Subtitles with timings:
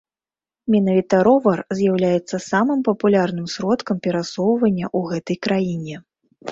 [0.75, 5.95] Менавіта ровар з'яўляецца самым папулярным сродкам перасоўвання ў гэтай краіне.